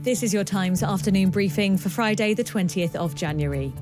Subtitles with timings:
[0.00, 3.72] This is your Times afternoon briefing for Friday, the 20th of January.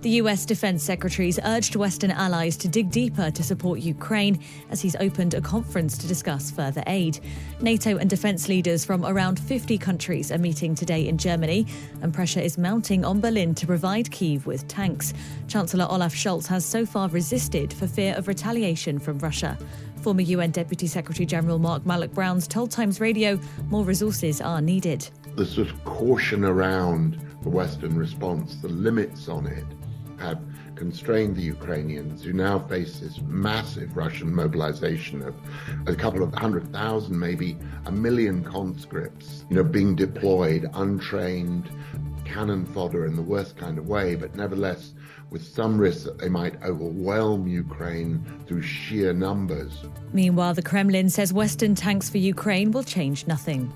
[0.00, 4.96] The US Defense Secretary's urged Western allies to dig deeper to support Ukraine as he's
[4.96, 7.20] opened a conference to discuss further aid.
[7.60, 11.66] NATO and defense leaders from around 50 countries are meeting today in Germany,
[12.00, 15.12] and pressure is mounting on Berlin to provide Kyiv with tanks.
[15.46, 19.58] Chancellor Olaf Scholz has so far resisted for fear of retaliation from Russia.
[20.00, 25.10] Former UN Deputy Secretary General Mark Malloch Brown's told Times Radio more resources are needed
[25.36, 29.64] the sort of caution around the Western response, the limits on it,
[30.18, 30.40] have
[30.74, 35.34] constrained the Ukrainians, who now face this massive Russian mobilization of
[35.86, 41.70] a couple of hundred thousand, maybe a million conscripts, you know, being deployed, untrained,
[42.24, 44.94] cannon fodder in the worst kind of way, but nevertheless
[45.30, 49.84] with some risk that they might overwhelm Ukraine through sheer numbers.
[50.12, 53.72] Meanwhile, the Kremlin says Western tanks for Ukraine will change nothing.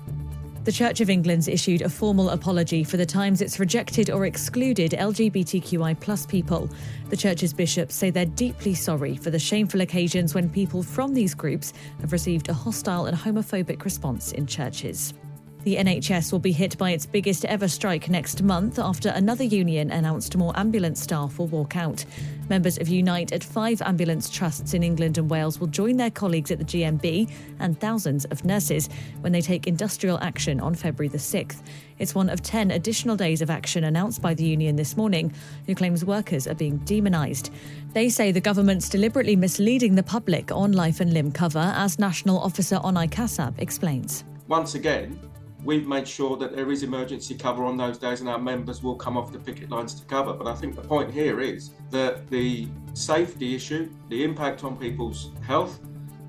[0.63, 4.91] The Church of England's issued a formal apology for the times it's rejected or excluded
[4.91, 6.69] LGBTQI people.
[7.09, 11.33] The church's bishops say they're deeply sorry for the shameful occasions when people from these
[11.33, 15.15] groups have received a hostile and homophobic response in churches.
[15.63, 19.91] The NHS will be hit by its biggest ever strike next month after another union
[19.91, 22.03] announced more ambulance staff will walk out.
[22.49, 26.49] Members of Unite at five ambulance trusts in England and Wales will join their colleagues
[26.49, 28.89] at the GMB and thousands of nurses
[29.19, 31.61] when they take industrial action on February the 6th.
[31.99, 35.31] It's one of 10 additional days of action announced by the union this morning,
[35.67, 37.51] who claims workers are being demonised.
[37.93, 42.39] They say the government's deliberately misleading the public on life and limb cover, as National
[42.39, 44.23] Officer Onay Kasab explains.
[44.47, 45.19] Once again,
[45.63, 48.95] we've made sure that there is emergency cover on those days and our members will
[48.95, 50.33] come off the picket lines to cover.
[50.33, 55.31] But I think the point here is that the safety issue, the impact on people's
[55.45, 55.79] health,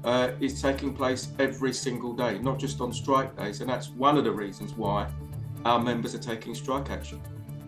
[0.04, 3.60] uh, is taking place every single day, not just on strike days.
[3.60, 5.09] And that's one of the reasons why
[5.64, 7.20] our members are taking strike action.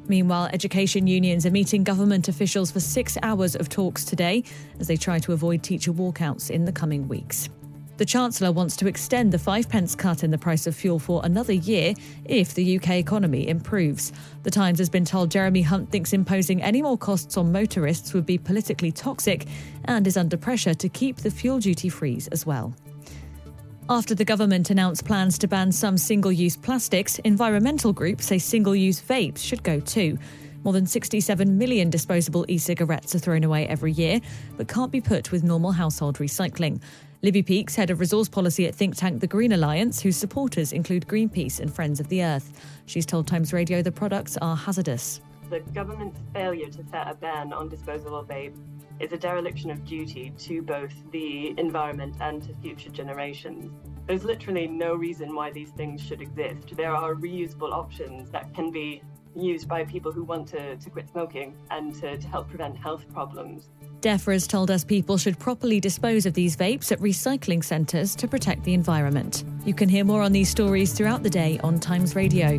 [0.06, 4.44] Meanwhile, education unions are meeting government officials for six hours of talks today
[4.78, 7.48] as they try to avoid teacher walkouts in the coming weeks.
[7.97, 11.21] The Chancellor wants to extend the five pence cut in the price of fuel for
[11.25, 11.94] another year
[12.25, 14.12] if the UK economy improves.
[14.43, 18.27] The Times has been told Jeremy Hunt thinks imposing any more costs on motorists would
[18.27, 19.47] be politically toxic
[19.84, 22.75] and is under pressure to keep the fuel duty freeze as well.
[23.88, 28.75] After the government announced plans to ban some single use plastics, environmental groups say single
[28.75, 30.19] use vapes should go too.
[30.64, 34.19] More than 67 million disposable e cigarettes are thrown away every year,
[34.56, 36.80] but can't be put with normal household recycling.
[37.20, 41.06] Libby Peake's, head of resource policy at think tank The Green Alliance, whose supporters include
[41.06, 42.50] Greenpeace and Friends of the Earth.
[42.86, 45.20] She's told Times Radio the products are hazardous.
[45.50, 48.56] The government's failure to set a ban on disposable vape
[49.00, 53.70] is a dereliction of duty to both the environment and to future generations.
[54.06, 56.75] There's literally no reason why these things should exist.
[56.75, 59.02] There are reusable options that can be
[59.36, 63.04] used by people who want to, to quit smoking and to, to help prevent health
[63.12, 63.68] problems.
[64.00, 68.28] DEFRA has told us people should properly dispose of these vapes at recycling centres to
[68.28, 69.44] protect the environment.
[69.64, 72.58] You can hear more on these stories throughout the day on Times Radio.